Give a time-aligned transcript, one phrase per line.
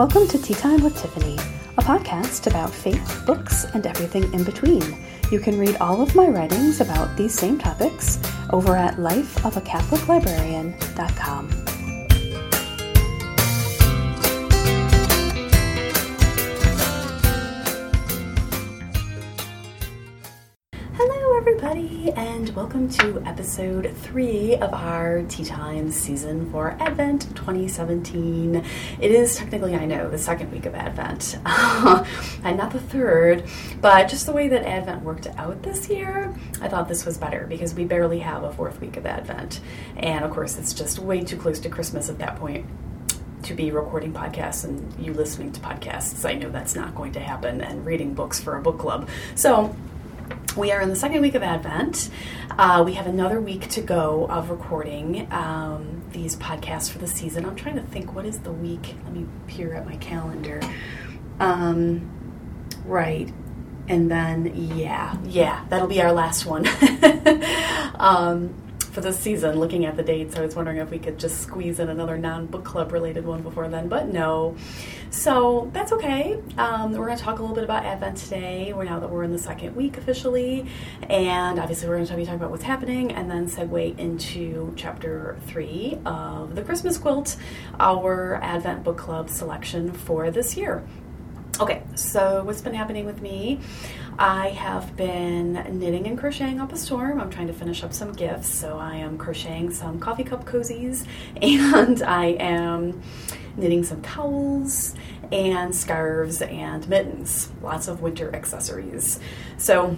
[0.00, 1.34] Welcome to Tea Time with Tiffany,
[1.76, 4.82] a podcast about faith, books, and everything in between.
[5.30, 8.18] You can read all of my writings about these same topics
[8.48, 11.59] over at lifeofacatholiclibrarian.com.
[22.90, 28.64] to episode three of our Tea Time season for Advent 2017.
[29.00, 31.38] It is technically, I know, the second week of Advent,
[32.42, 33.44] and not the third,
[33.80, 37.46] but just the way that Advent worked out this year, I thought this was better
[37.46, 39.60] because we barely have a fourth week of Advent.
[39.96, 42.66] And of course, it's just way too close to Christmas at that point
[43.44, 46.28] to be recording podcasts and you listening to podcasts.
[46.28, 49.08] I know that's not going to happen, and reading books for a book club.
[49.36, 49.76] So,
[50.60, 52.10] we are in the second week of Advent.
[52.50, 57.46] Uh, we have another week to go of recording um, these podcasts for the season.
[57.46, 58.94] I'm trying to think what is the week.
[59.04, 60.60] Let me peer at my calendar.
[61.40, 62.10] Um,
[62.84, 63.32] right.
[63.88, 66.68] And then, yeah, yeah, that'll be our last one.
[67.94, 68.54] um,
[68.90, 71.78] for this season, looking at the dates, I was wondering if we could just squeeze
[71.78, 74.56] in another non book club related one before then, but no.
[75.10, 76.40] So that's okay.
[76.58, 78.72] Um, we're going to talk a little bit about Advent today.
[78.72, 80.66] We're now that we're in the second week officially,
[81.08, 85.38] and obviously we're going to be talking about what's happening, and then segue into chapter
[85.46, 87.36] three of the Christmas Quilt,
[87.78, 90.84] our Advent book club selection for this year.
[91.60, 93.60] Okay, so what's been happening with me?
[94.20, 97.22] I have been knitting and crocheting up a storm.
[97.22, 101.06] I'm trying to finish up some gifts, so I am crocheting some coffee cup cozies
[101.40, 103.00] and I am
[103.56, 104.94] knitting some towels
[105.32, 107.50] and scarves and mittens.
[107.62, 109.20] Lots of winter accessories.
[109.56, 109.96] So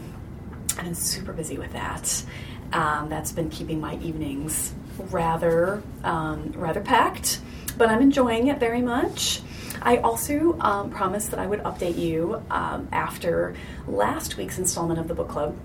[0.78, 2.24] I've been super busy with that.
[2.72, 4.72] Um, that's been keeping my evenings
[5.10, 7.40] rather um, rather packed,
[7.76, 9.40] but I'm enjoying it very much.
[9.84, 13.54] I also um, promised that I would update you um, after
[13.86, 15.56] last week's installment of the book club.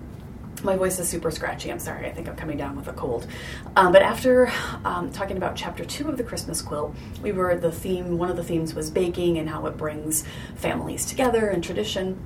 [0.64, 1.72] My voice is super scratchy.
[1.72, 2.08] I'm sorry.
[2.08, 3.28] I think I'm coming down with a cold.
[3.76, 4.52] Um, but after
[4.84, 8.18] um, talking about chapter two of the Christmas quilt, we were the theme.
[8.18, 10.24] One of the themes was baking and how it brings
[10.56, 12.20] families together and tradition.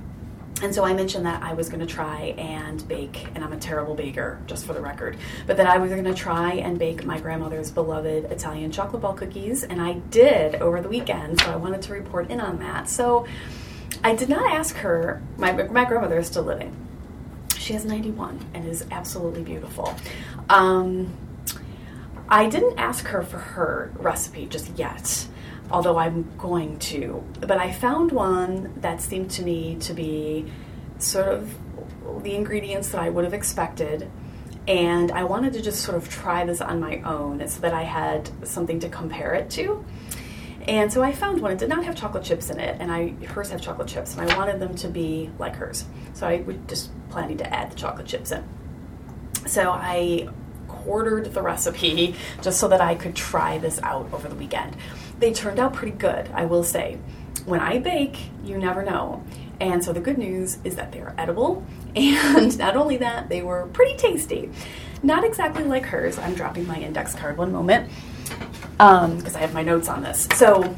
[0.62, 3.56] And so I mentioned that I was going to try and bake, and I'm a
[3.56, 7.04] terrible baker, just for the record, but that I was going to try and bake
[7.04, 11.56] my grandmother's beloved Italian chocolate ball cookies, and I did over the weekend, so I
[11.56, 12.88] wanted to report in on that.
[12.88, 13.26] So
[14.04, 16.76] I did not ask her, my, my grandmother is still living.
[17.58, 19.92] She is 91 and is absolutely beautiful.
[20.48, 21.12] Um,
[22.28, 25.26] I didn't ask her for her recipe just yet
[25.72, 27.24] although I'm going to.
[27.40, 30.52] But I found one that seemed to me to be
[30.98, 31.54] sort of
[32.22, 34.10] the ingredients that I would have expected.
[34.68, 37.82] And I wanted to just sort of try this on my own so that I
[37.82, 39.84] had something to compare it to.
[40.68, 41.50] And so I found one.
[41.50, 44.30] It did not have chocolate chips in it, and I hers have chocolate chips, and
[44.30, 45.86] I wanted them to be like hers.
[46.12, 48.44] So I was just planning to add the chocolate chips in.
[49.46, 50.28] So I
[50.82, 54.76] quartered the recipe just so that I could try this out over the weekend
[55.22, 56.98] they turned out pretty good, I will say.
[57.46, 59.22] When I bake, you never know.
[59.60, 61.64] And so the good news is that they are edible,
[61.96, 64.50] and not only that, they were pretty tasty.
[65.02, 66.18] Not exactly like hers.
[66.18, 67.88] I'm dropping my index card one moment
[68.76, 70.28] because um, I have my notes on this.
[70.34, 70.76] So,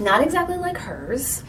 [0.00, 1.44] not exactly like hers,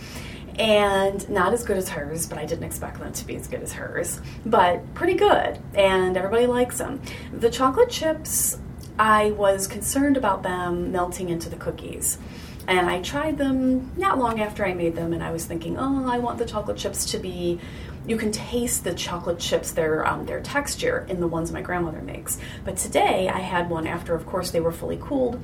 [0.60, 3.62] and not as good as hers, but I didn't expect them to be as good
[3.62, 4.20] as hers.
[4.46, 7.02] But pretty good, and everybody likes them.
[7.32, 8.58] The chocolate chips
[8.98, 12.20] I was concerned about them melting into the cookies.
[12.68, 16.08] And I tried them not long after I made them, and I was thinking, oh,
[16.10, 17.60] I want the chocolate chips to be.
[18.08, 22.02] You can taste the chocolate chips, their um, their texture in the ones my grandmother
[22.02, 22.38] makes.
[22.64, 25.42] But today I had one after, of course, they were fully cooled,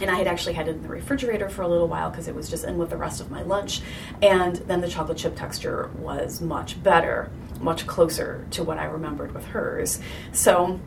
[0.00, 2.34] and I had actually had it in the refrigerator for a little while because it
[2.34, 3.80] was just in with the rest of my lunch.
[4.20, 7.30] And then the chocolate chip texture was much better,
[7.60, 10.00] much closer to what I remembered with hers.
[10.32, 10.80] So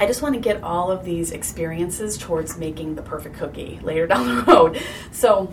[0.00, 4.06] I just want to get all of these experiences towards making the perfect cookie later
[4.08, 4.82] down the road.
[5.12, 5.52] So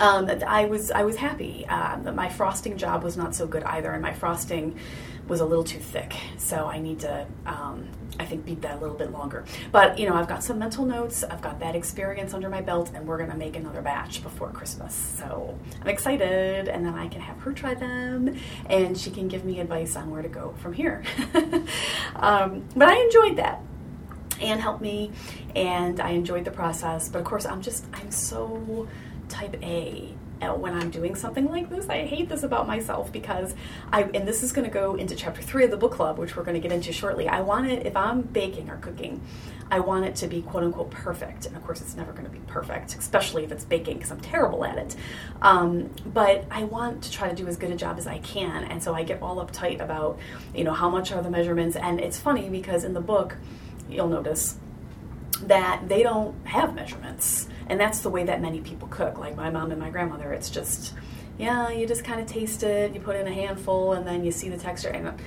[0.00, 1.66] um, I was I was happy.
[1.66, 4.78] Uh, my frosting job was not so good either, and my frosting
[5.26, 6.14] was a little too thick.
[6.38, 7.88] So I need to um,
[8.18, 9.44] I think beat that a little bit longer.
[9.72, 11.24] But you know I've got some mental notes.
[11.24, 14.94] I've got that experience under my belt, and we're gonna make another batch before Christmas.
[14.94, 18.36] So I'm excited, and then I can have her try them,
[18.70, 21.02] and she can give me advice on where to go from here.
[22.16, 23.60] um, but I enjoyed that.
[24.40, 25.10] and helped me,
[25.54, 27.08] and I enjoyed the process.
[27.08, 28.86] But of course, I'm just I'm so
[29.28, 31.88] type A when I'm doing something like this.
[31.88, 33.54] I hate this about myself because
[33.92, 36.36] I, and this is going to go into chapter three of the book club, which
[36.36, 37.28] we're going to get into shortly.
[37.28, 39.22] I want it, if I'm baking or cooking,
[39.70, 41.46] I want it to be quote unquote perfect.
[41.46, 44.20] And of course, it's never going to be perfect, especially if it's baking because I'm
[44.20, 44.96] terrible at it.
[45.42, 48.64] Um, but I want to try to do as good a job as I can.
[48.64, 50.18] And so I get all uptight about,
[50.54, 51.76] you know, how much are the measurements.
[51.76, 53.36] And it's funny because in the book,
[53.88, 54.58] you'll notice
[55.42, 57.48] that they don't have measurements.
[57.68, 59.18] And that's the way that many people cook.
[59.18, 60.94] Like my mom and my grandmother, it's just,
[61.38, 64.30] yeah, you just kind of taste it, you put in a handful, and then you
[64.30, 64.90] see the texture.
[64.90, 65.18] And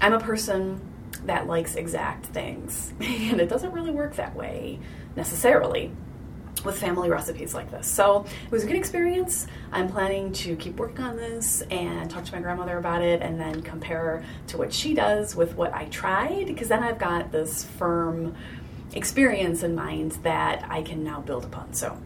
[0.00, 0.80] I'm a person
[1.24, 4.78] that likes exact things, and it doesn't really work that way
[5.16, 5.90] necessarily
[6.64, 7.86] with family recipes like this.
[7.86, 9.46] So it was a good experience.
[9.72, 13.40] I'm planning to keep working on this and talk to my grandmother about it and
[13.40, 17.64] then compare to what she does with what I tried because then I've got this
[17.64, 18.34] firm
[18.92, 21.72] experience in mind that I can now build upon.
[21.74, 21.98] So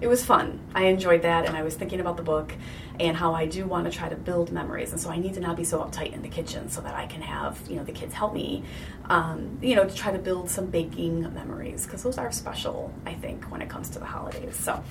[0.00, 0.60] it was fun.
[0.74, 2.52] I enjoyed that, and I was thinking about the book
[3.00, 4.92] and how I do want to try to build memories.
[4.92, 7.06] And so I need to not be so uptight in the kitchen so that I
[7.06, 8.64] can have you know the kids help me,
[9.06, 12.92] um, you know, to try to build some baking memories because those are special.
[13.06, 14.56] I think when it comes to the holidays.
[14.56, 14.82] So.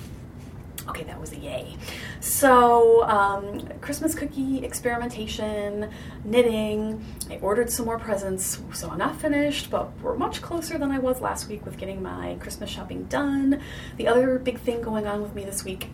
[0.86, 1.76] Okay, that was a yay.
[2.20, 5.90] So, um, Christmas cookie experimentation,
[6.24, 7.02] knitting.
[7.30, 10.98] I ordered some more presents, so I'm not finished, but we're much closer than I
[10.98, 13.62] was last week with getting my Christmas shopping done.
[13.96, 15.88] The other big thing going on with me this week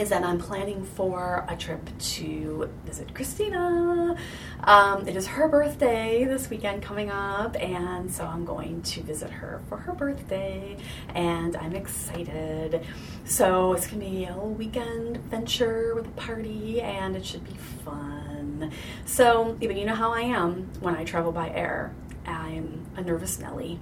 [0.00, 4.16] is that I'm planning for a trip to visit Christina.
[4.64, 9.30] Um, it is her birthday this weekend coming up, and so I'm going to visit
[9.30, 10.78] her for her birthday,
[11.14, 12.82] and I'm excited.
[13.26, 17.58] So it's gonna be a little weekend venture with a party, and it should be
[17.84, 18.72] fun.
[19.04, 21.92] So, even you know how I am when I travel by air.
[22.26, 23.78] I'm a nervous Nelly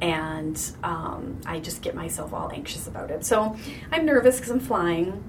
[0.00, 3.24] and um, I just get myself all anxious about it.
[3.24, 3.56] So
[3.90, 5.22] I'm nervous because I'm flying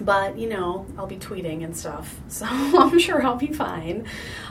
[0.00, 2.16] but you know i'll be tweeting and stuff.
[2.28, 4.06] So i'm sure i'll be fine.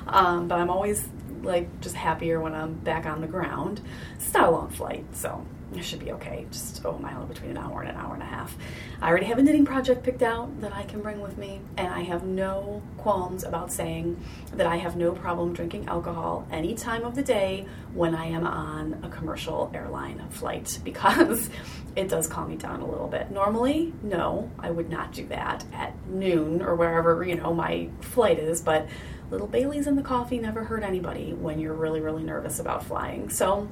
[0.08, 1.08] Um, but i'm always
[1.44, 3.82] like just happier when i'm back on the ground.
[4.16, 5.46] It's not a long flight so
[5.76, 6.46] it should be okay.
[6.52, 8.56] Just oh mile between an hour and an hour and a half.
[9.02, 11.88] I already have a knitting project picked out that i can bring with me and
[11.88, 14.20] i have no qualms about saying
[14.54, 18.46] that i have no problem drinking alcohol any time of the day when i am
[18.48, 21.50] on a commercial airline flight because
[21.96, 23.32] it does calm me down a little bit.
[23.32, 28.38] Normally, no, I would not do that at noon or wherever, you know, my flight
[28.38, 28.88] is, but
[29.32, 33.30] little Bailey's in the coffee never hurt anybody when you're really, really nervous about flying.
[33.30, 33.68] So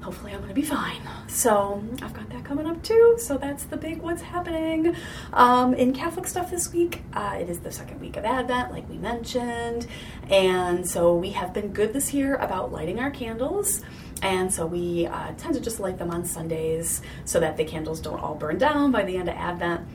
[0.00, 1.02] hopefully I'm to be fine.
[1.26, 3.16] So I've got that coming up too.
[3.18, 4.96] So that's the big what's happening.
[5.34, 8.88] Um, in Catholic stuff this week, uh, it is the second week of Advent, like
[8.88, 9.86] we mentioned.
[10.30, 13.82] And so we have been good this year about lighting our candles.
[14.22, 18.00] And so we uh, tend to just light them on Sundays so that the candles
[18.00, 19.86] don't all burn down by the end of Advent.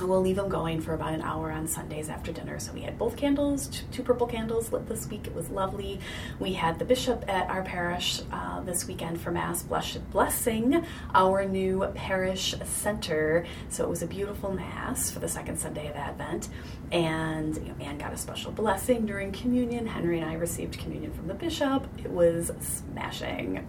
[0.00, 2.58] We'll leave them going for about an hour on Sundays after dinner.
[2.58, 5.26] So we had both candles, two purple candles lit this week.
[5.26, 6.00] It was lovely.
[6.38, 11.86] We had the bishop at our parish uh, this weekend for Mass blessing our new
[11.94, 13.46] parish center.
[13.68, 16.48] So it was a beautiful Mass for the second Sunday of Advent.
[16.92, 19.86] And you know, Anne got a special blessing during communion.
[19.86, 21.86] Henry and I received communion from the bishop.
[21.98, 23.66] It was smashing.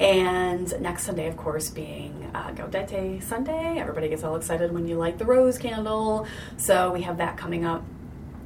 [0.00, 3.78] And next Sunday, of course, being uh, Gaudete Sunday.
[3.78, 6.26] Everybody gets all excited when you light the rose candle.
[6.56, 7.84] So we have that coming up.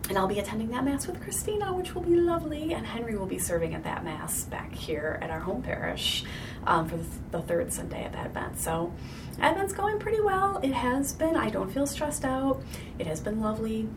[0.08, 2.72] And I'll be attending that Mass with Christina, which will be lovely.
[2.72, 6.24] And Henry will be serving at that Mass back here at our home parish
[6.66, 8.58] um, for the, the third Sunday of Advent.
[8.58, 8.92] So
[9.38, 10.60] Advent's going pretty well.
[10.62, 11.36] It has been.
[11.36, 12.62] I don't feel stressed out.
[12.98, 13.88] It has been lovely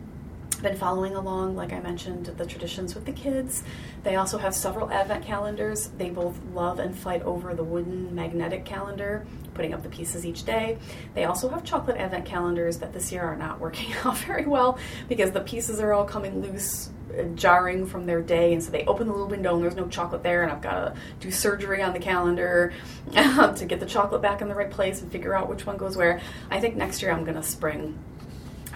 [0.62, 3.64] been following along, like I mentioned, the traditions with the kids.
[4.04, 5.88] They also have several advent calendars.
[5.98, 10.44] They both love and fight over the wooden magnetic calendar, putting up the pieces each
[10.44, 10.78] day.
[11.14, 14.78] They also have chocolate advent calendars that this year are not working out very well
[15.08, 18.84] because the pieces are all coming loose uh, jarring from their day and so they
[18.86, 21.82] open the little window and there's no chocolate there and I've got to do surgery
[21.82, 22.72] on the calendar
[23.12, 25.96] to get the chocolate back in the right place and figure out which one goes
[25.96, 26.20] where.
[26.50, 27.98] I think next year I'm going to spring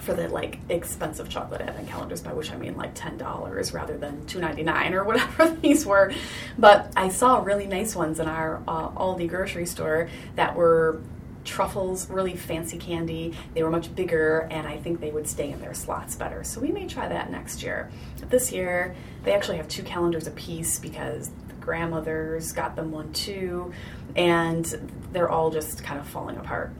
[0.07, 3.99] for the like expensive chocolate advent calendars, by which I mean like ten dollars rather
[3.99, 6.13] than two ninety nine or whatever these were.
[6.57, 11.03] But I saw really nice ones in our uh, Aldi grocery store that were
[11.45, 13.35] truffles, really fancy candy.
[13.55, 16.45] They were much bigger, and I think they would stay in their slots better.
[16.45, 17.91] So we may try that next year.
[18.29, 18.95] This year,
[19.25, 23.73] they actually have two calendars apiece because the grandmothers got them one too,
[24.15, 24.65] and
[25.13, 26.71] they're all just kind of falling apart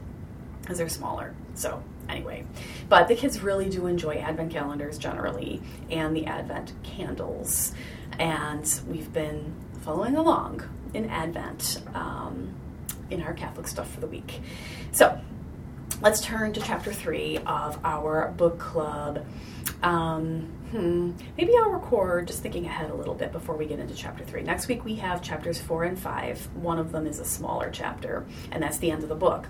[0.61, 1.33] because they're smaller.
[1.55, 2.45] So anyway,
[2.89, 7.73] but the kids really do enjoy Advent calendars generally and the Advent candles.
[8.19, 12.53] And we've been following along in Advent um,
[13.09, 14.41] in our Catholic stuff for the week.
[14.91, 15.19] So,
[16.01, 19.25] let's turn to chapter three of our book club.
[19.83, 23.95] Um, hmm, maybe I'll record just thinking ahead a little bit before we get into
[23.95, 24.43] chapter three.
[24.43, 26.47] Next week we have chapters four and five.
[26.55, 29.47] One of them is a smaller chapter, and that's the end of the book.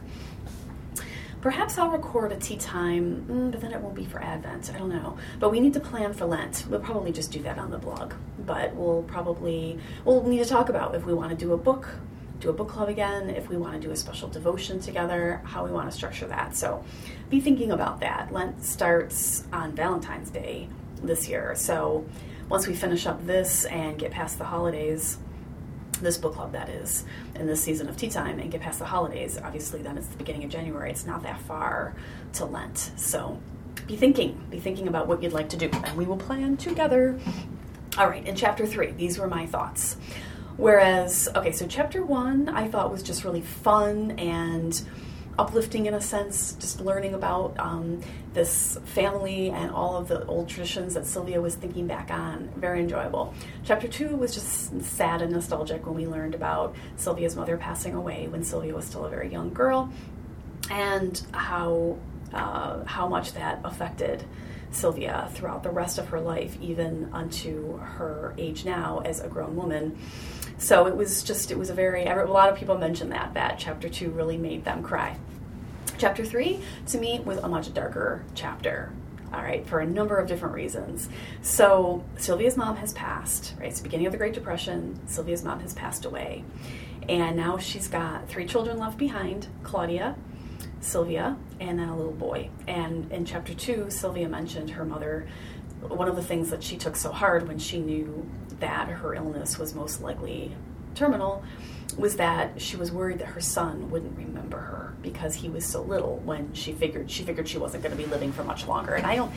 [1.41, 4.71] Perhaps I'll record a tea time, mm, but then it won't be for Advent.
[4.73, 5.17] I don't know.
[5.39, 6.65] But we need to plan for Lent.
[6.69, 8.13] We'll probably just do that on the blog.
[8.45, 11.87] But we'll probably we'll need to talk about if we want to do a book,
[12.39, 15.63] do a book club again, if we want to do a special devotion together, how
[15.63, 16.55] we want to structure that.
[16.55, 16.83] So
[17.29, 18.31] be thinking about that.
[18.31, 20.67] Lent starts on Valentine's Day
[21.03, 21.53] this year.
[21.55, 22.05] So
[22.49, 25.19] once we finish up this and get past the holidays,
[26.03, 28.85] this book club that is in this season of tea time and get past the
[28.85, 30.91] holidays obviously then it's the beginning of january.
[30.91, 31.95] It's not that far
[32.33, 32.91] to lent.
[32.95, 33.39] So
[33.87, 37.19] be thinking be thinking about what you'd like to do and we will plan together.
[37.97, 39.97] All right in chapter three these were my thoughts.
[40.57, 44.81] Whereas okay so chapter one i thought was just really fun and
[45.37, 48.01] uplifting in a sense, just learning about um,
[48.33, 52.49] this family and all of the old traditions that Sylvia was thinking back on.
[52.55, 53.33] Very enjoyable.
[53.63, 58.27] Chapter two was just sad and nostalgic when we learned about Sylvia's mother passing away
[58.27, 59.91] when Sylvia was still a very young girl,
[60.69, 61.97] and how
[62.33, 64.25] uh, how much that affected.
[64.69, 69.55] Sylvia throughout the rest of her life, even unto her age now as a grown
[69.55, 69.97] woman.
[70.57, 73.59] So it was just, it was a very, a lot of people mentioned that, that
[73.59, 75.17] chapter two really made them cry.
[75.97, 78.91] Chapter three, to me, was a much darker chapter.
[79.33, 81.09] All right, for a number of different reasons.
[81.41, 83.67] So, Sylvia's mom has passed, right?
[83.67, 84.99] It's the beginning of the Great Depression.
[85.07, 86.43] Sylvia's mom has passed away.
[87.09, 90.15] And now she's got three children left behind Claudia,
[90.81, 92.51] Sylvia, and then a little boy.
[92.67, 95.27] And in chapter two, Sylvia mentioned her mother.
[95.81, 99.57] One of the things that she took so hard when she knew that her illness
[99.57, 100.55] was most likely
[100.95, 101.43] terminal
[101.97, 105.81] was that she was worried that her son wouldn't remember her because he was so
[105.81, 108.93] little when she figured she figured she wasn't going to be living for much longer.
[108.93, 109.33] And I don't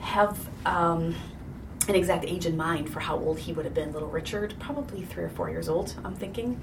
[0.00, 1.14] have um,
[1.88, 5.02] an exact age in mind for how old he would have been, little Richard, probably
[5.02, 5.94] three or four years old.
[6.04, 6.60] I'm thinking.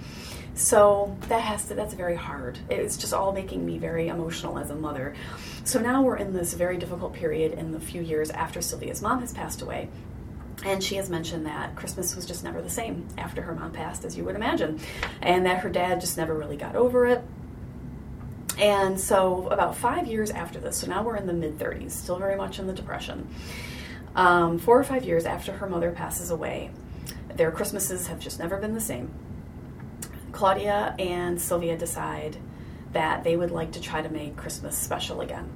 [0.56, 2.58] So that has to that's very hard.
[2.70, 5.16] It's just all making me very emotional as a mother.
[5.64, 9.22] So now we're in this very difficult period in the few years after Sylvia's mom
[9.22, 9.90] has passed away
[10.66, 14.04] and she has mentioned that Christmas was just never the same after her mom passed,
[14.06, 14.80] as you would imagine,
[15.22, 17.24] and that her dad just never really got over it.
[18.58, 22.18] And so, about five years after this, so now we're in the mid 30s, still
[22.18, 23.28] very much in the Depression.
[24.16, 26.72] Um, four or five years after her mother passes away,
[27.36, 29.12] their Christmases have just never been the same.
[30.32, 32.38] Claudia and Sylvia decide
[32.94, 35.48] that they would like to try to make Christmas special again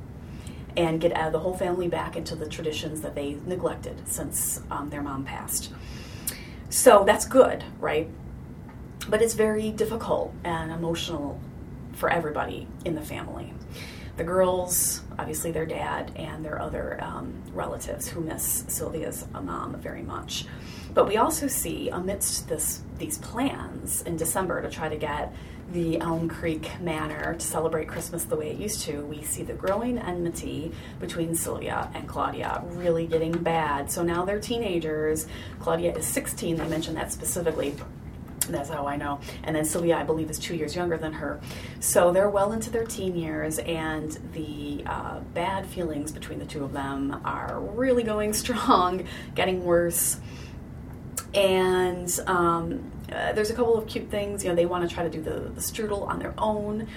[0.78, 4.90] and get uh, the whole family back into the traditions that they neglected since um,
[4.90, 5.72] their mom passed.
[6.70, 8.10] So that's good, right?
[9.10, 11.40] But it's very difficult and emotional
[11.94, 13.54] for everybody in the family.
[14.18, 20.02] The girls, obviously their dad, and their other um, relatives who miss Sylvia's mom very
[20.04, 20.46] much.
[20.94, 25.34] But we also see amidst this these plans in December to try to get
[25.72, 29.54] the Elm Creek Manor to celebrate Christmas the way it used to, we see the
[29.54, 33.90] growing enmity between Sylvia and Claudia really getting bad.
[33.90, 35.28] So now they're teenagers.
[35.60, 37.76] Claudia is 16, they mentioned that specifically.
[38.50, 39.20] That's how I know.
[39.44, 41.40] And then Sylvia, I believe, is two years younger than her.
[41.80, 46.64] So they're well into their teen years, and the uh, bad feelings between the two
[46.64, 50.20] of them are really going strong, getting worse.
[51.34, 54.44] And um, uh, there's a couple of cute things.
[54.44, 56.88] You know, they want to try to do the, the strudel on their own.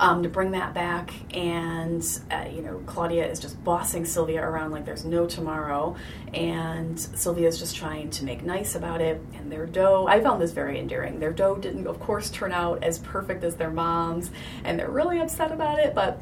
[0.00, 1.12] Um, to bring that back.
[1.32, 5.94] And, uh, you know, Claudia is just bossing Sylvia around like there's no tomorrow.
[6.34, 9.20] And Sylvia is just trying to make nice about it.
[9.34, 11.20] And their dough, I found this very endearing.
[11.20, 14.30] Their dough didn't, of course, turn out as perfect as their mom's.
[14.64, 16.20] And they're really upset about it, but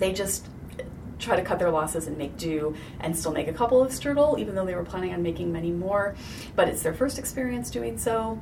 [0.00, 0.48] they just
[1.18, 4.38] try to cut their losses and make do and still make a couple of strudel,
[4.38, 6.14] even though they were planning on making many more.
[6.56, 8.40] But it's their first experience doing so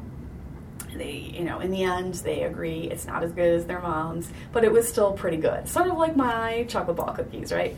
[0.99, 4.31] they, you know, in the end, they agree it's not as good as their mom's,
[4.53, 5.69] but it was still pretty good.
[5.69, 7.77] Sort of like my chocolate ball cookies, right?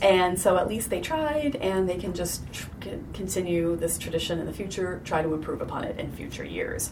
[0.00, 2.68] And so at least they tried, and they can just tr-
[3.12, 6.90] continue this tradition in the future, try to improve upon it in future years.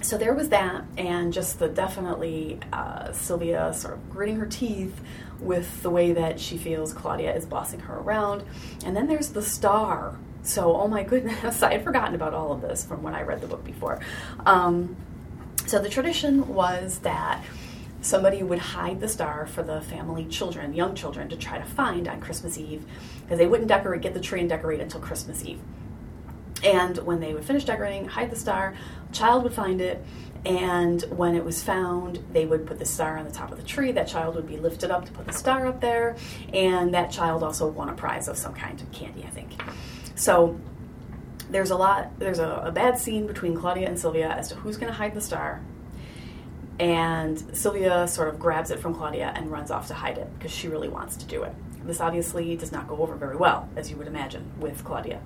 [0.00, 5.00] So there was that, and just the definitely uh, Sylvia sort of gritting her teeth
[5.40, 8.42] with the way that she feels Claudia is bossing her around.
[8.84, 12.62] And then there's the star so, oh my goodness, I had forgotten about all of
[12.62, 14.00] this from when I read the book before.
[14.46, 14.96] Um,
[15.66, 17.44] so, the tradition was that
[18.00, 22.08] somebody would hide the star for the family children, young children, to try to find
[22.08, 22.86] on Christmas Eve
[23.22, 25.60] because they wouldn't decorate, get the tree and decorate until Christmas Eve.
[26.64, 28.74] And when they would finish decorating, hide the star,
[29.12, 30.02] child would find it,
[30.44, 33.64] And when it was found, they would put the star on the top of the
[33.64, 33.92] tree.
[33.92, 36.16] That child would be lifted up to put the star up there.
[36.52, 39.60] And that child also won a prize of some kind of candy, I think.
[40.14, 40.58] So
[41.50, 44.76] there's a lot, there's a, a bad scene between Claudia and Sylvia as to who's
[44.76, 45.60] going to hide the star.
[46.78, 50.52] And Sylvia sort of grabs it from Claudia and runs off to hide it because
[50.52, 51.52] she really wants to do it.
[51.84, 55.20] This obviously does not go over very well, as you would imagine, with Claudia.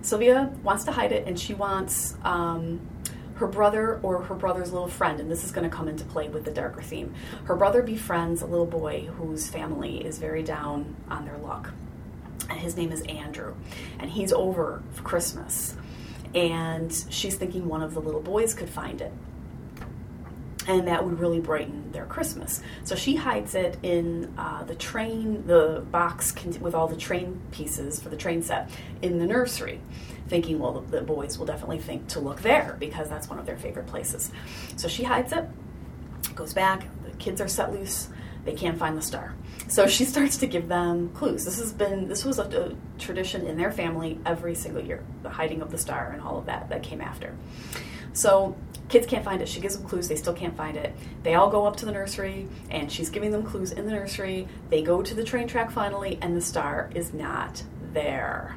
[0.00, 2.80] Sylvia wants to hide it and she wants um,
[3.38, 6.28] her brother or her brother's little friend, and this is going to come into play
[6.28, 7.14] with the darker theme.
[7.44, 11.72] Her brother befriends a little boy whose family is very down on their luck.
[12.50, 13.54] And his name is Andrew,
[13.98, 15.76] and he's over for Christmas.
[16.34, 19.12] And she's thinking one of the little boys could find it
[20.68, 22.62] and that would really brighten their Christmas.
[22.84, 27.98] So she hides it in uh, the train, the box with all the train pieces
[27.98, 28.70] for the train set
[29.00, 29.80] in the nursery,
[30.28, 33.46] thinking, well, the, the boys will definitely think to look there because that's one of
[33.46, 34.30] their favorite places.
[34.76, 35.46] So she hides it,
[36.34, 38.10] goes back, the kids are set loose,
[38.44, 39.34] they can't find the star.
[39.68, 41.46] So she starts to give them clues.
[41.46, 45.30] This has been this was a, a, tradition in their family every single year, the
[45.30, 47.34] hiding of the star and all of that that came after.
[48.18, 48.56] So
[48.88, 49.48] Kids can't find it.
[49.48, 50.08] She gives them clues.
[50.08, 50.94] They still can't find it.
[51.22, 54.48] They all go up to the nursery, and she's giving them clues in the nursery.
[54.70, 58.56] They go to the train track finally, and the star is not there.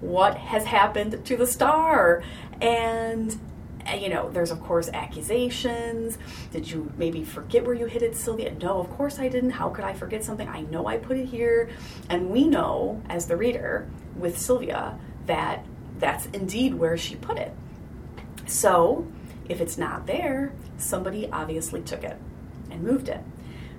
[0.00, 2.22] What has happened to the star?
[2.60, 3.36] And
[3.84, 6.16] eh, you know, there's of course accusations.
[6.52, 8.54] Did you maybe forget where you hid it, Sylvia?
[8.54, 9.50] No, of course I didn't.
[9.50, 10.48] How could I forget something?
[10.48, 11.68] I know I put it here.
[12.08, 15.64] And we know, as the reader, with Sylvia, that
[15.98, 17.52] that's indeed where she put it.
[18.46, 19.06] So,
[19.48, 22.18] if it's not there, somebody obviously took it
[22.70, 23.20] and moved it.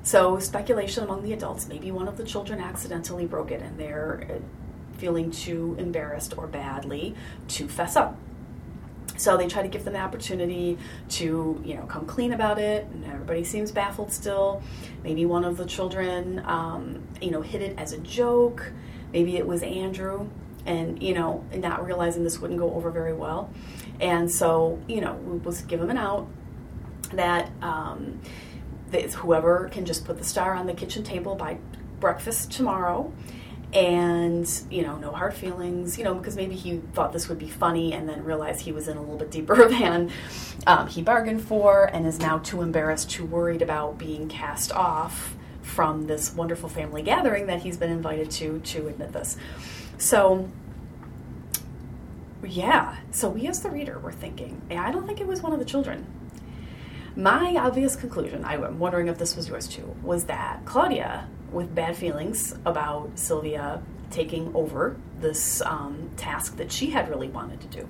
[0.03, 4.27] So, speculation among the adults maybe one of the children accidentally broke it and they're
[4.29, 7.15] uh, feeling too embarrassed or badly
[7.50, 8.17] to fess up.
[9.17, 10.77] So they try to give them the opportunity
[11.10, 14.62] to, you know, come clean about it, and everybody seems baffled still.
[15.03, 18.72] Maybe one of the children, um, you know, hid it as a joke.
[19.13, 20.27] Maybe it was Andrew,
[20.65, 23.50] and you know, not realizing this wouldn't go over very well.
[24.00, 26.27] And so, you know, we was give them an out
[27.14, 28.20] that um,
[28.92, 31.58] that whoever can just put the star on the kitchen table by
[32.00, 33.12] breakfast tomorrow.
[33.74, 37.50] And you know no hard feelings you know because maybe he thought this would be
[37.50, 40.12] funny and then realized he was in a little bit deeper than
[40.66, 45.36] um, he bargained for and is now too embarrassed too worried about being cast off
[45.62, 49.36] from this wonderful family gathering that he's been invited to to admit this.
[49.98, 50.50] So
[52.46, 52.98] yeah.
[53.12, 55.66] So we, as the reader, were thinking, I don't think it was one of the
[55.66, 56.05] children.
[57.16, 61.96] My obvious conclusion, I'm wondering if this was yours too, was that Claudia, with bad
[61.96, 63.81] feelings about Sylvia
[64.12, 67.88] taking over this um, task that she had really wanted to do,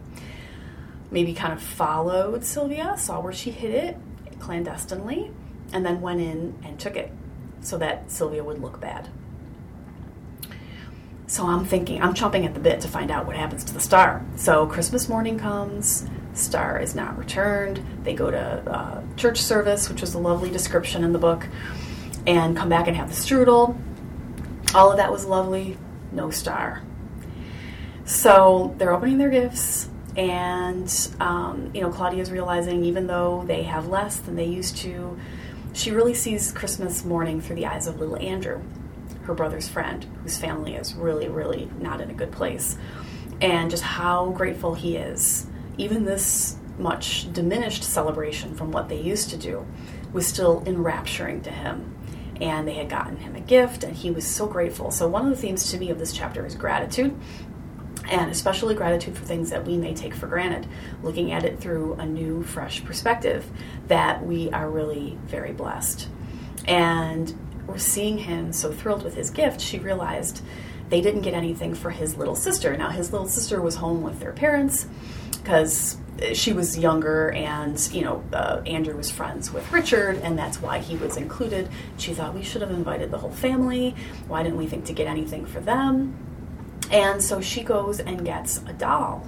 [1.10, 3.98] maybe kind of followed Sylvia, saw where she hid it
[4.40, 5.32] clandestinely,
[5.74, 7.12] and then went in and took it
[7.62, 9.10] so that Sylvia would look bad.
[11.28, 13.80] So I'm thinking, I'm chomping at the bit to find out what happens to the
[13.80, 14.24] star.
[14.36, 17.84] So Christmas morning comes, star is not returned.
[18.04, 21.48] They go to uh, church service, which was a lovely description in the book,
[22.28, 23.76] and come back and have the strudel.
[24.76, 25.78] All of that was lovely.
[26.12, 26.84] No star.
[28.06, 33.88] So they're opening their gifts, and um, you know Claudia's realizing even though they have
[33.88, 35.18] less than they used to,
[35.74, 38.62] she really sees Christmas morning through the eyes of little Andrew
[39.26, 42.78] her brother's friend, whose family is really, really not in a good place,
[43.42, 45.48] and just how grateful he is.
[45.78, 49.66] Even this much diminished celebration from what they used to do
[50.14, 51.92] was still enrapturing to him.
[52.42, 54.92] And they had gotten him a gift, and he was so grateful.
[54.92, 57.16] So, one of the themes to me of this chapter is gratitude,
[58.10, 60.68] and especially gratitude for things that we may take for granted,
[61.02, 63.46] looking at it through a new, fresh perspective
[63.88, 66.10] that we are really very blessed.
[66.68, 67.34] And
[67.68, 70.42] were seeing him so thrilled with his gift, she realized
[70.90, 72.76] they didn't get anything for his little sister.
[72.78, 74.88] Now, his little sister was home with their parents
[75.32, 75.98] because
[76.34, 80.80] she was younger and you know uh, andrew was friends with richard and that's why
[80.80, 81.70] he was included.
[81.98, 83.96] She thought we should have invited the whole family.
[84.28, 86.16] Why didn't we think to get anything for them?
[86.92, 89.28] And so she goes and gets a doll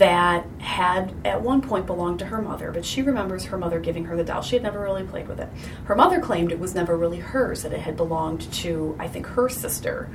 [0.00, 4.06] that had at one point belonged to her mother, but she remembers her mother giving
[4.06, 4.40] her the doll.
[4.40, 5.50] She had never really played with it.
[5.84, 9.26] Her mother claimed it was never really hers, that it had belonged to, I think,
[9.26, 10.08] her sister.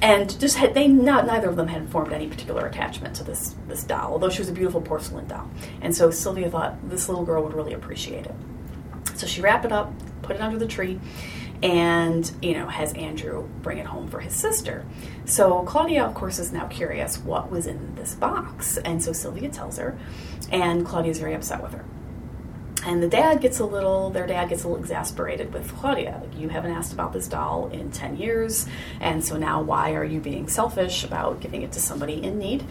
[0.00, 3.56] And just had they not neither of them had formed any particular attachment to this
[3.66, 5.50] this doll, although she was a beautiful porcelain doll.
[5.80, 8.34] And so Sylvia thought this little girl would really appreciate it.
[9.16, 9.92] So she wrapped it up,
[10.22, 11.00] put it under the tree,
[11.62, 14.84] and you know has Andrew bring it home for his sister.
[15.24, 19.48] So Claudia, of course, is now curious what was in this box, and so Sylvia
[19.48, 19.98] tells her,
[20.50, 21.84] and Claudia is very upset with her.
[22.86, 26.22] And the dad gets a little, their dad gets a little exasperated with Claudia.
[26.22, 28.66] Like, you haven't asked about this doll in 10 years,
[29.00, 32.64] and so now why are you being selfish about giving it to somebody in need?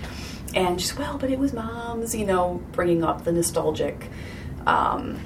[0.55, 4.09] And she's, well, but it was mom's, you know, bringing up the nostalgic
[4.65, 5.19] um,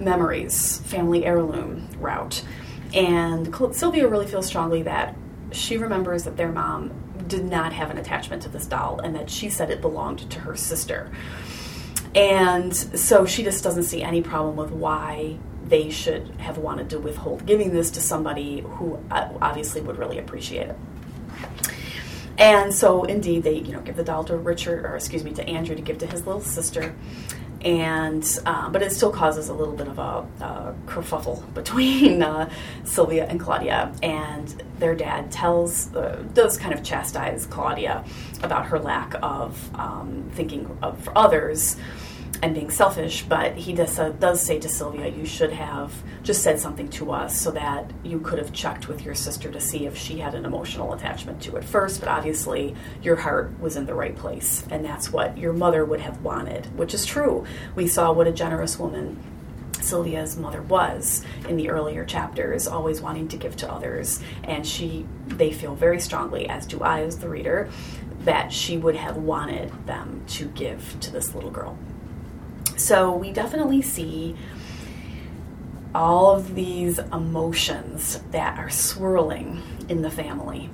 [0.00, 2.44] memories, family heirloom route.
[2.94, 5.14] And Sylvia really feels strongly that
[5.52, 6.92] she remembers that their mom
[7.26, 10.40] did not have an attachment to this doll and that she said it belonged to
[10.40, 11.10] her sister.
[12.14, 16.98] And so she just doesn't see any problem with why they should have wanted to
[16.98, 20.78] withhold giving this to somebody who uh, obviously would really appreciate it.
[22.38, 25.46] And so, indeed, they you know give the doll to Richard, or excuse me, to
[25.46, 26.94] Andrew to give to his little sister
[27.62, 32.50] and uh, but it still causes a little bit of a, a kerfuffle between uh,
[32.84, 38.04] Sylvia and Claudia, and their dad tells uh, does kind of chastise Claudia
[38.42, 41.76] about her lack of um, thinking of others
[42.42, 46.42] and being selfish, but he does, uh, does say to Sylvia, you should have just
[46.42, 49.86] said something to us so that you could have checked with your sister to see
[49.86, 52.00] if she had an emotional attachment to it first.
[52.00, 56.00] But obviously, your heart was in the right place, and that's what your mother would
[56.00, 57.44] have wanted, which is true.
[57.74, 59.16] We saw what a generous woman
[59.80, 65.06] Sylvia's mother was in the earlier chapters, always wanting to give to others, and she
[65.26, 67.70] they feel very strongly, as do I as the reader,
[68.20, 71.78] that she would have wanted them to give to this little girl.
[72.78, 74.36] So we definitely see
[75.94, 80.70] all of these emotions that are swirling in the family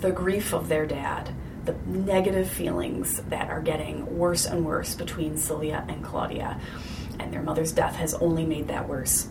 [0.00, 1.34] the grief of their dad,
[1.64, 6.60] the negative feelings that are getting worse and worse between Celia and Claudia,
[7.18, 9.26] and their mother's death has only made that worse.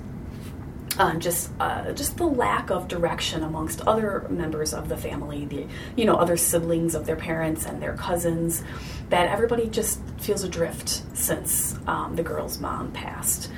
[0.99, 5.67] Uh, just uh, just the lack of direction amongst other members of the family, the
[5.95, 8.63] you know other siblings of their parents and their cousins,
[9.09, 13.51] that everybody just feels adrift since um, the girl's mom passed,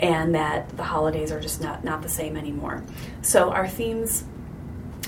[0.00, 2.82] and that the holidays are just not not the same anymore.
[3.20, 4.24] So our themes,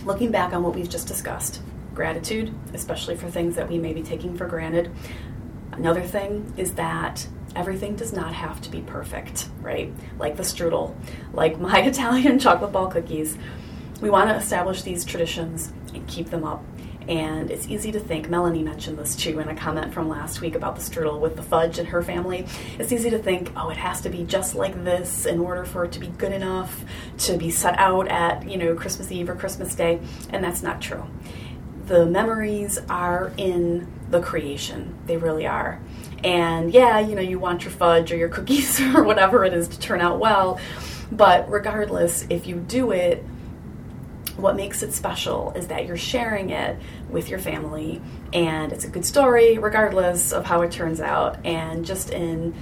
[0.05, 1.61] looking back on what we've just discussed,
[1.93, 4.93] gratitude, especially for things that we may be taking for granted.
[5.73, 9.93] Another thing is that everything does not have to be perfect, right?
[10.19, 10.95] Like the strudel,
[11.33, 13.37] like my Italian chocolate ball cookies.
[14.01, 16.65] We want to establish these traditions and keep them up.
[17.09, 20.55] And it's easy to think, Melanie mentioned this too in a comment from last week
[20.55, 22.47] about the strudel with the fudge and her family.
[22.79, 25.85] It's easy to think, oh, it has to be just like this in order for
[25.85, 26.85] it to be good enough
[27.19, 30.01] to be set out at, you know, Christmas Eve or Christmas Day.
[30.31, 31.05] And that's not true.
[31.87, 35.81] The memories are in the creation, they really are.
[36.25, 39.69] And yeah, you know, you want your fudge or your cookies or whatever it is
[39.69, 40.59] to turn out well.
[41.13, 43.23] But regardless, if you do it,
[44.37, 46.77] what makes it special is that you're sharing it
[47.09, 48.03] with your family.
[48.33, 51.45] And it's a good story regardless of how it turns out.
[51.45, 52.55] And just in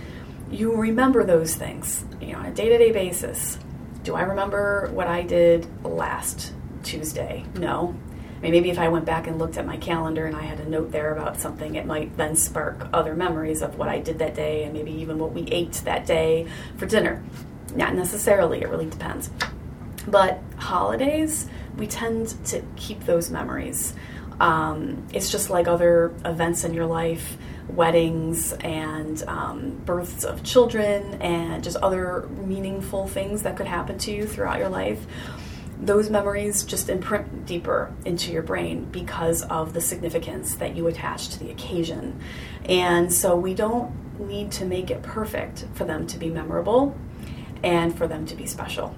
[0.51, 3.59] you remember those things you know on a day-to-day basis.
[4.05, 7.47] Do i remember what i did last tuesday?
[7.55, 7.97] No
[8.43, 10.59] I mean, maybe if I went back and looked at my calendar and I had
[10.59, 14.19] a note there about something, it might then spark other memories of what I did
[14.19, 17.23] that day and maybe even what we ate that day for dinner.
[17.77, 19.31] Not necessarily, it really depends.
[20.09, 23.95] But holidays, we tend to keep those memories.
[24.41, 27.37] Um, it's just like other events in your life
[27.69, 34.11] weddings and um, births of children and just other meaningful things that could happen to
[34.11, 35.07] you throughout your life
[35.83, 41.29] those memories just imprint deeper into your brain because of the significance that you attach
[41.31, 42.21] to the occasion.
[42.67, 46.97] And so we don't need to make it perfect for them to be memorable
[47.65, 48.95] and for them to be special.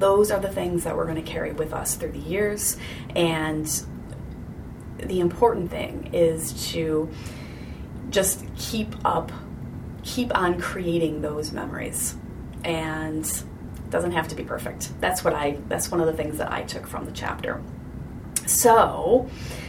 [0.00, 2.76] Those are the things that we're going to carry with us through the years.
[3.14, 3.66] And
[4.98, 7.08] the important thing is to
[8.08, 9.30] just keep up,
[10.02, 12.16] keep on creating those memories.
[12.64, 13.24] And
[13.90, 14.90] doesn't have to be perfect.
[15.00, 17.62] That's what I that's one of the things that I took from the chapter.
[18.46, 19.28] So,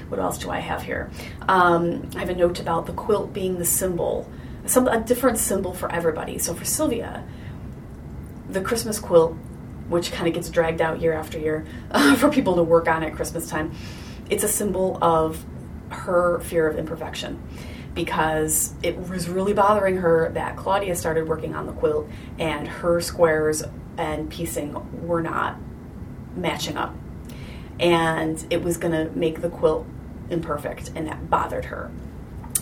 [0.10, 1.12] what else do I have here?
[1.48, 4.30] Um, I have a note about the quilt being the symbol,
[4.66, 6.38] some a different symbol for everybody.
[6.40, 7.24] So for Sylvia,
[8.50, 9.34] the Christmas quilt,
[9.88, 11.66] which kind of gets dragged out year after year
[12.18, 13.72] for people to work on at Christmas time,
[14.30, 15.46] it's a symbol of
[15.90, 17.42] her fear of imperfection
[17.94, 22.08] because it was really bothering her that Claudia started working on the quilt
[22.40, 23.64] and her squares
[24.02, 25.58] and piecing were not
[26.36, 26.96] matching up.
[27.80, 29.86] And it was going to make the quilt
[30.30, 31.92] imperfect, and that bothered her.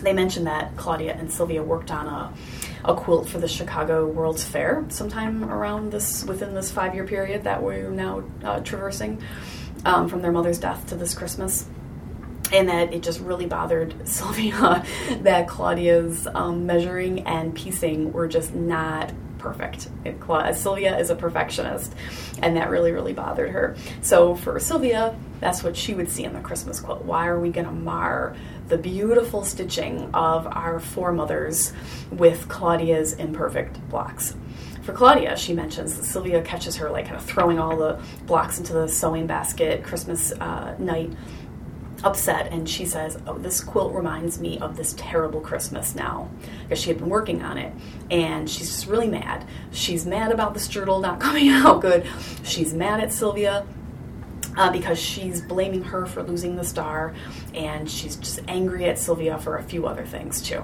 [0.02, 2.34] They mentioned that Claudia and Sylvia worked on a,
[2.90, 7.44] a quilt for the Chicago World's Fair sometime around this within this five year period
[7.44, 9.22] that we're now uh, traversing
[9.86, 11.68] um, from their mother's death to this Christmas
[12.54, 14.86] and that it just really bothered Sylvia
[15.22, 19.90] that Claudia's um, measuring and piecing were just not perfect.
[20.06, 20.18] It,
[20.56, 21.96] Sylvia is a perfectionist,
[22.42, 23.76] and that really, really bothered her.
[24.02, 27.04] So for Sylvia, that's what she would see in the Christmas quilt.
[27.04, 28.36] Why are we going to mar
[28.68, 31.74] the beautiful stitching of our foremothers
[32.12, 34.36] with Claudia's imperfect blocks?
[34.84, 38.60] For Claudia, she mentions that Sylvia catches her like kind of throwing all the blocks
[38.60, 41.12] into the sewing basket Christmas uh, night
[42.04, 46.30] upset and she says, Oh, this quilt reminds me of this terrible Christmas now.
[46.64, 47.74] Because she had been working on it.
[48.10, 49.46] And she's just really mad.
[49.72, 52.06] She's mad about the strudel not coming out good.
[52.44, 53.66] She's mad at Sylvia.
[54.58, 57.14] Uh, because she's blaming her for losing the star,
[57.54, 60.64] and she's just angry at Sylvia for a few other things too.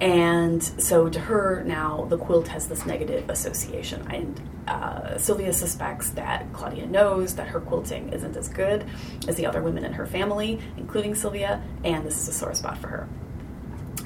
[0.00, 4.06] And so to her now, the quilt has this negative association.
[4.10, 8.84] And uh, Sylvia suspects that Claudia knows that her quilting isn't as good
[9.28, 12.78] as the other women in her family, including Sylvia, and this is a sore spot
[12.78, 13.08] for her.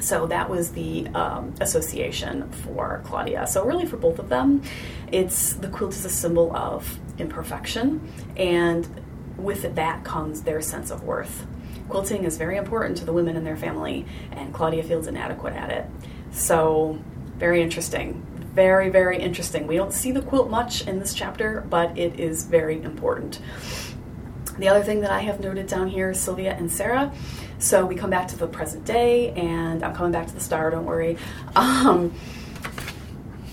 [0.01, 3.47] So that was the um, association for Claudia.
[3.47, 4.63] So really, for both of them,
[5.11, 8.01] it's the quilt is a symbol of imperfection,
[8.37, 8.87] and
[9.37, 11.47] with that comes their sense of worth.
[11.89, 15.71] Quilting is very important to the women in their family, and Claudia feels inadequate at
[15.71, 15.87] it.
[16.33, 16.99] So,
[17.37, 18.25] very interesting.
[18.55, 19.67] Very, very interesting.
[19.67, 23.41] We don't see the quilt much in this chapter, but it is very important.
[24.59, 27.13] The other thing that I have noted down here is Sylvia and Sarah.
[27.61, 30.71] So we come back to the present day, and I'm coming back to the star,
[30.71, 31.17] don't worry.
[31.57, 32.15] Um,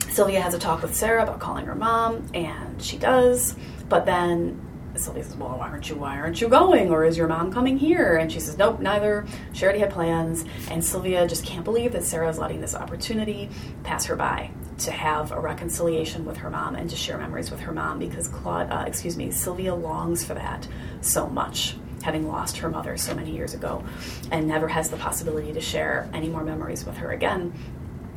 [0.09, 3.55] Sylvia has a talk with Sarah about calling her mom, and she does.
[3.89, 4.61] But then
[4.99, 5.95] Sylvia says, "Well, why aren't you?
[5.95, 6.89] Why aren't you going?
[6.89, 10.45] Or is your mom coming here?" And she says, "Nope, neither." She already had plans,
[10.69, 13.49] and Sylvia just can't believe that Sarah is letting this opportunity
[13.83, 17.61] pass her by to have a reconciliation with her mom and to share memories with
[17.61, 20.67] her mom because Claude, uh, excuse me, Sylvia longs for that
[21.01, 23.83] so much, having lost her mother so many years ago,
[24.31, 27.53] and never has the possibility to share any more memories with her again.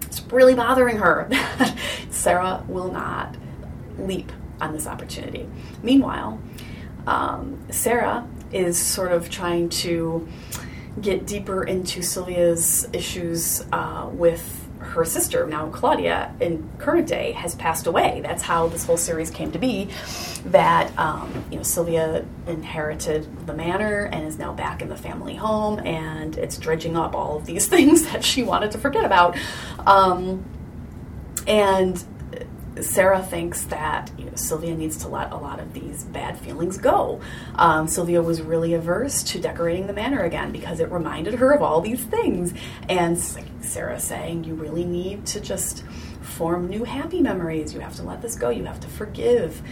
[0.03, 1.77] It's really bothering her that
[2.11, 3.37] Sarah will not
[3.99, 5.49] leap on this opportunity.
[5.83, 6.41] Meanwhile,
[7.09, 10.29] um, Sarah is sort of trying to
[11.01, 15.47] get deeper into Sylvia's issues uh, with her sister.
[15.47, 18.21] Now, Claudia, in current day, has passed away.
[18.23, 19.89] That's how this whole series came to be.
[20.47, 25.35] That um, you know, Sylvia inherited the manor and is now back in the family
[25.35, 29.37] home, and it's dredging up all of these things that she wanted to forget about.
[29.87, 30.45] Um,
[31.47, 32.05] and
[32.83, 36.79] Sarah thinks that you know, Sylvia needs to let a lot of these bad feelings
[36.79, 37.21] go.
[37.57, 41.63] Um, Sylvia was really averse to decorating the manor again because it reminded her of
[41.63, 42.55] all these things.
[42.89, 43.19] And
[43.61, 45.85] Sarah saying, you really need to just
[46.29, 47.75] form new happy memories.
[47.75, 48.51] You have to let this go.
[48.51, 49.63] You have to forgive.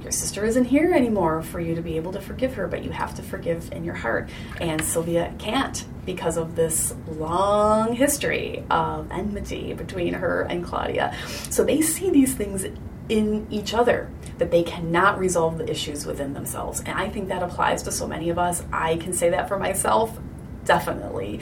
[0.00, 2.90] Your sister isn't here anymore for you to be able to forgive her, but you
[2.90, 4.30] have to forgive in your heart.
[4.60, 11.16] And Sylvia can't because of this long history of enmity between her and Claudia.
[11.50, 12.66] So they see these things
[13.08, 16.80] in each other that they cannot resolve the issues within themselves.
[16.80, 18.64] And I think that applies to so many of us.
[18.72, 20.18] I can say that for myself,
[20.64, 21.40] definitely.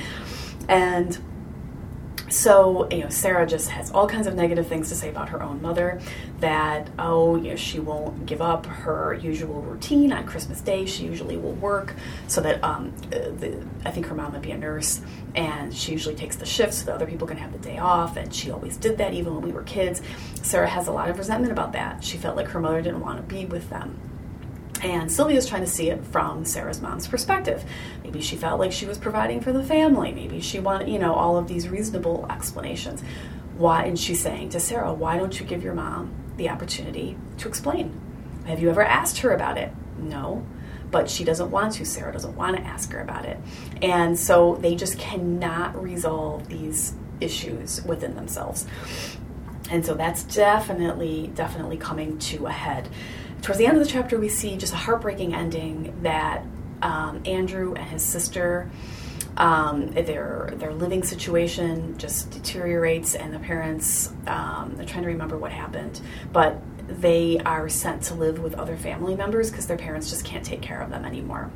[0.69, 1.19] And
[2.31, 5.43] so, you know, Sarah just has all kinds of negative things to say about her
[5.43, 6.01] own mother.
[6.41, 10.87] That, oh, you know, she won't give up her usual routine on Christmas Day.
[10.87, 11.95] She usually will work
[12.29, 15.01] so that, um, the, I think her mom would be a nurse,
[15.35, 18.17] and she usually takes the shift so that other people can have the day off,
[18.17, 20.01] and she always did that even when we were kids.
[20.43, 22.03] Sarah has a lot of resentment about that.
[22.03, 24.10] She felt like her mother didn't want to be with them.
[24.83, 27.65] And Sylvia's trying to see it from Sarah's mom's perspective.
[28.03, 30.13] Maybe she felt like she was providing for the family.
[30.13, 33.03] Maybe she wanted, you know, all of these reasonable explanations.
[33.57, 33.85] Why?
[33.85, 38.01] And she's saying to Sarah, why don't you give your mom the opportunity to explain?
[38.47, 39.71] Have you ever asked her about it?
[39.99, 40.47] No.
[40.91, 41.85] But she doesn't want to.
[41.85, 43.39] Sarah doesn't want to ask her about it.
[43.83, 48.67] And so they just cannot resolve these issues within themselves.
[49.71, 52.89] And so that's definitely, definitely coming to a head
[53.43, 56.45] towards the end of the chapter, we see just a heartbreaking ending that
[56.83, 58.71] um, Andrew and his sister,
[59.37, 65.37] um, their their living situation just deteriorates, and the parents um, are trying to remember
[65.37, 66.01] what happened,
[66.33, 70.45] but they are sent to live with other family members because their parents just can't
[70.45, 71.51] take care of them anymore.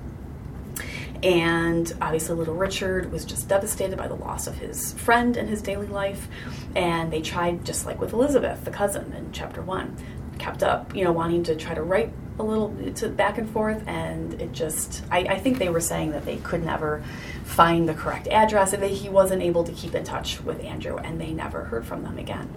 [1.22, 5.62] And obviously, little Richard was just devastated by the loss of his friend in his
[5.62, 6.28] daily life.
[6.76, 9.96] And they tried, just like with Elizabeth, the cousin in chapter one,
[10.38, 13.82] kept up, you know, wanting to try to write a little to back and forth,
[13.86, 17.02] and it just I, I think they were saying that they could never
[17.44, 20.96] find the correct address, and that he wasn't able to keep in touch with Andrew,
[20.96, 22.48] and they never heard from them again.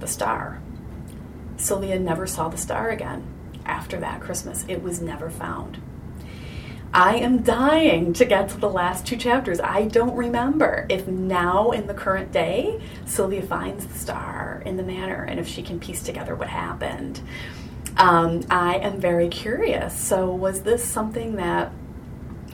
[0.00, 0.60] The star.
[1.56, 3.26] Sylvia never saw the star again
[3.64, 4.64] after that Christmas.
[4.68, 5.80] It was never found.
[6.94, 9.58] I am dying to get to the last two chapters.
[9.58, 14.84] I don't remember if now in the current day Sylvia finds the star in the
[14.84, 17.20] manor and if she can piece together what happened.
[17.96, 19.98] Um, I am very curious.
[19.98, 21.72] So, was this something that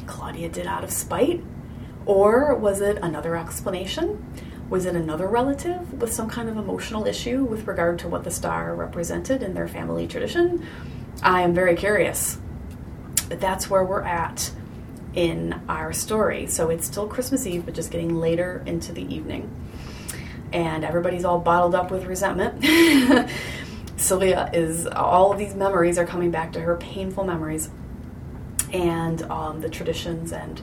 [0.07, 1.45] Claudia did out of spite?
[2.07, 4.25] Or was it another explanation?
[4.71, 8.31] Was it another relative with some kind of emotional issue with regard to what the
[8.31, 10.67] star represented in their family tradition?
[11.23, 12.39] I am very curious.
[13.31, 14.51] But that's where we're at
[15.15, 16.47] in our story.
[16.47, 19.51] So it's still Christmas Eve, but just getting later into the evening.
[20.53, 22.63] And everybody's all bottled up with resentment.
[23.97, 27.71] Sylvia is, all of these memories are coming back to her, painful memories,
[28.73, 30.61] and um, the traditions and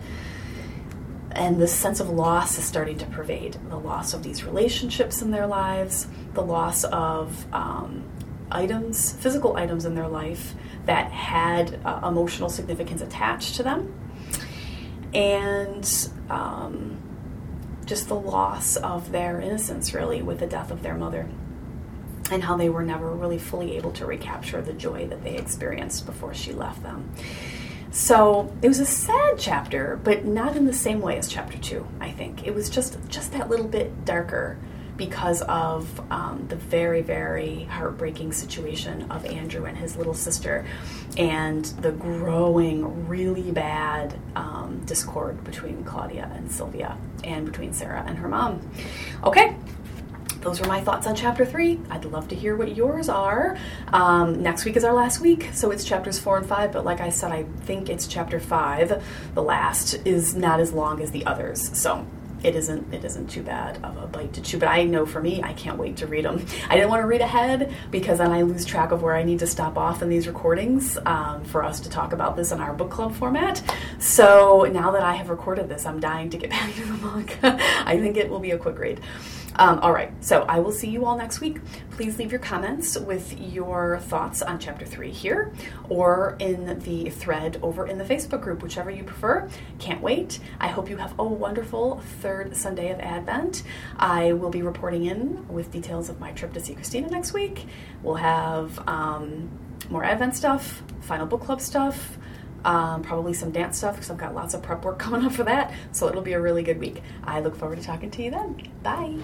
[1.31, 5.29] and the sense of loss is starting to pervade the loss of these relationships in
[5.29, 8.03] their lives, the loss of um,
[8.51, 10.55] items, physical items in their life
[10.85, 13.93] that had uh, emotional significance attached to them,
[15.13, 16.97] and um,
[17.85, 21.27] just the loss of their innocence, really, with the death of their mother.
[22.29, 26.05] And how they were never really fully able to recapture the joy that they experienced
[26.05, 27.13] before she left them.
[27.91, 31.87] So it was a sad chapter, but not in the same way as chapter two.
[32.01, 34.57] I think it was just just that little bit darker
[34.97, 40.65] because of um, the very very heartbreaking situation of Andrew and his little sister,
[41.17, 48.17] and the growing really bad um, discord between Claudia and Sylvia, and between Sarah and
[48.17, 48.67] her mom.
[49.23, 49.55] Okay,
[50.41, 51.79] those were my thoughts on chapter three.
[51.89, 53.57] I'd love to hear what yours are.
[53.93, 56.71] Um, next week is our last week, so it's chapters four and five.
[56.71, 59.03] But like I said, I think it's chapter five.
[59.33, 62.05] The last is not as long as the others, so
[62.47, 64.57] it isn't it isn't too bad of a bite to chew.
[64.57, 67.07] But i know for me i can't wait to read them i didn't want to
[67.07, 70.09] read ahead because then i lose track of where i need to stop off in
[70.09, 73.61] these recordings um, for us to talk about this in our book club format.
[73.99, 77.37] So now that i have recorded this i'm dying to get back to the book
[77.43, 79.01] i think it will be a quick read
[79.55, 81.59] um, all right, so I will see you all next week.
[81.91, 85.51] Please leave your comments with your thoughts on chapter three here
[85.89, 89.49] or in the thread over in the Facebook group, whichever you prefer.
[89.79, 90.39] Can't wait.
[90.59, 93.63] I hope you have a wonderful third Sunday of Advent.
[93.97, 97.65] I will be reporting in with details of my trip to see Christina next week.
[98.03, 99.49] We'll have um,
[99.89, 102.17] more Advent stuff, final book club stuff.
[102.65, 105.43] Um, probably some dance stuff because I've got lots of prep work coming up for
[105.43, 105.73] that.
[105.91, 107.01] So it'll be a really good week.
[107.23, 108.61] I look forward to talking to you then.
[108.83, 109.17] Bye.